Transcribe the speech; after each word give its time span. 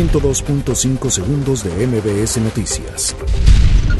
102.5 0.00 1.10
segundos 1.10 1.62
de 1.62 1.86
MBS 1.86 2.38
Noticias. 2.38 3.14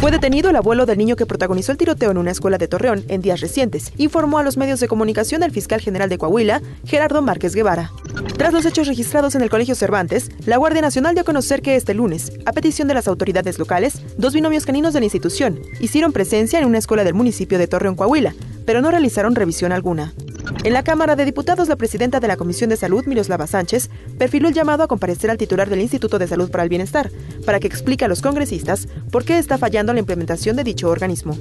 Fue 0.00 0.10
detenido 0.10 0.48
el 0.48 0.56
abuelo 0.56 0.86
del 0.86 0.96
niño 0.96 1.14
que 1.14 1.26
protagonizó 1.26 1.72
el 1.72 1.78
tiroteo 1.78 2.10
en 2.10 2.16
una 2.16 2.30
escuela 2.30 2.56
de 2.56 2.68
Torreón 2.68 3.04
en 3.08 3.20
días 3.20 3.42
recientes, 3.42 3.92
informó 3.98 4.38
a 4.38 4.42
los 4.42 4.56
medios 4.56 4.80
de 4.80 4.88
comunicación 4.88 5.42
el 5.42 5.50
fiscal 5.50 5.78
general 5.82 6.08
de 6.08 6.16
Coahuila, 6.16 6.62
Gerardo 6.86 7.20
Márquez 7.20 7.54
Guevara. 7.54 7.92
Tras 8.38 8.54
los 8.54 8.64
hechos 8.64 8.86
registrados 8.86 9.34
en 9.34 9.42
el 9.42 9.50
Colegio 9.50 9.74
Cervantes, 9.74 10.30
la 10.46 10.56
Guardia 10.56 10.80
Nacional 10.80 11.14
dio 11.14 11.20
a 11.20 11.26
conocer 11.26 11.60
que 11.60 11.76
este 11.76 11.92
lunes, 11.92 12.32
a 12.46 12.52
petición 12.52 12.88
de 12.88 12.94
las 12.94 13.06
autoridades 13.06 13.58
locales, 13.58 14.00
dos 14.16 14.32
binomios 14.32 14.64
caninos 14.64 14.94
de 14.94 15.00
la 15.00 15.06
institución 15.06 15.60
hicieron 15.80 16.12
presencia 16.12 16.58
en 16.58 16.64
una 16.64 16.78
escuela 16.78 17.04
del 17.04 17.12
municipio 17.12 17.58
de 17.58 17.66
Torreón, 17.66 17.94
Coahuila, 17.94 18.34
pero 18.64 18.80
no 18.80 18.90
realizaron 18.90 19.34
revisión 19.34 19.70
alguna. 19.70 20.14
En 20.62 20.74
la 20.74 20.84
Cámara 20.84 21.16
de 21.16 21.24
Diputados, 21.24 21.68
la 21.68 21.76
presidenta 21.76 22.20
de 22.20 22.28
la 22.28 22.36
Comisión 22.36 22.68
de 22.68 22.76
Salud, 22.76 23.06
Miroslava 23.06 23.46
Sánchez, 23.46 23.88
perfiló 24.18 24.48
el 24.48 24.54
llamado 24.54 24.82
a 24.82 24.88
comparecer 24.88 25.30
al 25.30 25.38
titular 25.38 25.70
del 25.70 25.80
Instituto 25.80 26.18
de 26.18 26.28
Salud 26.28 26.50
para 26.50 26.64
el 26.64 26.68
Bienestar, 26.68 27.10
para 27.46 27.60
que 27.60 27.66
explique 27.66 28.04
a 28.04 28.08
los 28.08 28.20
congresistas 28.20 28.86
por 29.10 29.24
qué 29.24 29.38
está 29.38 29.56
fallando 29.56 29.94
la 29.94 30.00
implementación 30.00 30.56
de 30.56 30.64
dicho 30.64 30.90
organismo. 30.90 31.34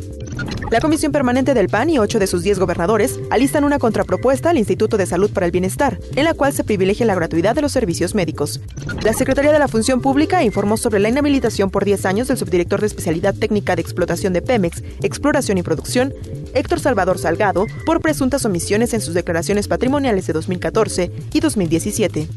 La 0.72 0.80
Comisión 0.80 1.12
Permanente 1.12 1.54
del 1.54 1.68
PAN 1.68 1.90
y 1.90 2.00
ocho 2.00 2.18
de 2.18 2.28
sus 2.28 2.44
diez 2.44 2.60
gobernadores 2.60 3.20
alistan 3.30 3.66
una 3.66 3.78
contrapropuesta 3.78 4.52
al 4.52 4.58
Instituto 4.58 4.96
de 4.96 5.06
Salud 5.06 5.32
para 5.32 5.48
el 5.48 5.52
Bienestar, 5.52 6.00
en 6.16 6.24
la 6.24 6.34
cual 6.34 6.54
se 6.54 6.64
privilegia 6.64 7.06
la 7.06 7.16
gratuidad 7.16 7.56
de 7.56 7.62
los 7.62 7.74
servicios 7.74 8.16
médicos. 8.16 8.62
La 9.04 9.12
Secretaría 9.12 9.52
de 9.52 9.60
la 9.60 9.68
Función 9.68 10.00
Pública 10.00 10.44
informó 10.44 10.78
sobre 10.78 11.00
la 11.00 11.10
inhabilitación 11.10 11.72
por 11.72 11.84
10 11.84 12.06
años 12.06 12.28
del 12.30 12.38
subdirector 12.38 12.80
de 12.80 12.88
especialidad 12.88 13.36
técnica 13.36 13.76
de 13.76 13.82
explotación 13.82 14.32
de 14.32 14.42
Pemex, 14.42 14.82
Exploración 15.02 15.58
y 15.58 15.64
Producción, 15.64 16.14
Héctor 16.54 16.80
Salvador 16.80 17.18
Salgado, 17.18 17.66
por 17.86 18.02
presuntas 18.02 18.46
omisiones 18.46 18.94
en 18.94 19.02
sus 19.02 19.14
declaraciones 19.14 19.68
patrimoniales 19.68 20.28
de 20.28 20.34
2014 20.34 21.12
y 21.34 21.40
2017. 21.40 22.28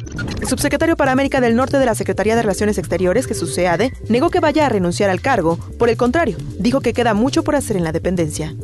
El 0.40 0.48
subsecretario 0.48 0.96
para 0.96 1.12
América 1.12 1.40
del 1.40 1.56
Norte 1.56 1.78
de 1.78 1.86
la 1.86 1.94
Secretaría 1.94 2.36
de 2.36 2.42
Relaciones 2.42 2.78
Exteriores, 2.78 3.26
Jesús 3.26 3.54
Seade, 3.54 3.92
negó 4.08 4.30
que 4.30 4.40
vaya 4.40 4.66
a 4.66 4.68
renunciar 4.68 5.10
al 5.10 5.20
cargo. 5.20 5.58
Por 5.78 5.88
el 5.88 5.96
contrario, 5.96 6.36
dijo 6.58 6.80
que 6.80 6.92
queda 6.92 7.14
mucho 7.14 7.44
por 7.44 7.56
hacer 7.56 7.76
en 7.76 7.84
la 7.84 7.92
dependencia. 7.92 8.54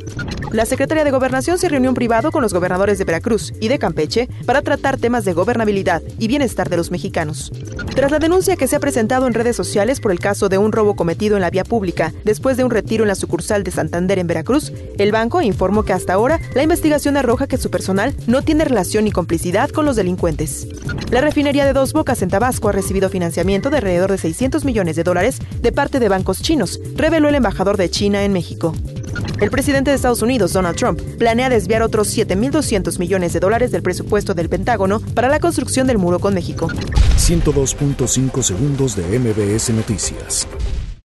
La 0.51 0.65
Secretaría 0.65 1.03
de 1.03 1.11
Gobernación 1.11 1.59
se 1.59 1.69
reunió 1.69 1.89
en 1.89 1.95
privado 1.95 2.31
con 2.31 2.41
los 2.41 2.55
gobernadores 2.55 2.97
de 2.97 3.05
Veracruz 3.05 3.53
y 3.59 3.67
de 3.67 3.77
Campeche 3.77 4.27
para 4.47 4.63
tratar 4.63 4.97
temas 4.97 5.23
de 5.23 5.33
gobernabilidad 5.33 6.01
y 6.17 6.27
bienestar 6.27 6.69
de 6.69 6.77
los 6.77 6.89
mexicanos. 6.89 7.51
Tras 7.93 8.09
la 8.09 8.17
denuncia 8.17 8.55
que 8.55 8.67
se 8.67 8.75
ha 8.75 8.79
presentado 8.79 9.27
en 9.27 9.35
redes 9.35 9.55
sociales 9.55 9.99
por 9.99 10.11
el 10.11 10.19
caso 10.19 10.49
de 10.49 10.57
un 10.57 10.71
robo 10.71 10.95
cometido 10.95 11.35
en 11.35 11.41
la 11.41 11.51
vía 11.51 11.63
pública 11.63 12.13
después 12.23 12.57
de 12.57 12.63
un 12.63 12.71
retiro 12.71 13.03
en 13.03 13.09
la 13.09 13.15
sucursal 13.15 13.63
de 13.63 13.69
Santander 13.69 14.17
en 14.17 14.25
Veracruz, 14.25 14.73
el 14.97 15.11
banco 15.11 15.41
informó 15.41 15.83
que 15.83 15.93
hasta 15.93 16.13
ahora 16.13 16.39
la 16.55 16.63
investigación 16.63 17.15
arroja 17.15 17.45
que 17.45 17.57
su 17.57 17.69
personal 17.69 18.15
no 18.25 18.41
tiene 18.41 18.65
relación 18.65 19.03
ni 19.03 19.11
complicidad 19.11 19.69
con 19.69 19.85
los 19.85 19.95
delincuentes. 19.97 20.67
La 21.11 21.21
refinería 21.21 21.65
de 21.65 21.73
Dos 21.73 21.93
Bocas 21.93 22.23
en 22.23 22.29
Tabasco 22.29 22.69
ha 22.69 22.71
recibido 22.71 23.09
financiamiento 23.09 23.69
de 23.69 23.77
alrededor 23.77 24.11
de 24.11 24.17
600 24.17 24.65
millones 24.65 24.95
de 24.95 25.03
dólares 25.03 25.39
de 25.61 25.71
parte 25.71 25.99
de 25.99 26.09
bancos 26.09 26.41
chinos, 26.41 26.79
reveló 26.95 27.29
el 27.29 27.35
embajador 27.35 27.77
de 27.77 27.91
China 27.91 28.23
en 28.23 28.33
México. 28.33 28.73
El 29.41 29.51
presidente 29.51 29.91
de 29.91 29.95
Estados 29.95 30.21
Unidos, 30.21 30.51
Donald 30.51 30.75
Trump, 30.75 30.99
planea 31.17 31.49
desviar 31.49 31.81
otros 31.81 32.15
7.200 32.15 32.99
millones 32.99 33.31
de 33.31 33.39
dólares 33.39 33.71
del 33.71 33.81
presupuesto 33.81 34.33
del 34.33 34.49
Pentágono 34.49 34.99
para 35.13 35.29
la 35.29 35.39
construcción 35.39 35.87
del 35.87 35.97
muro 35.97 36.19
con 36.19 36.33
México. 36.33 36.67
102.5 36.67 38.43
segundos 38.43 38.97
de 38.97 39.17
MBS 39.17 39.69
Noticias. 39.69 40.45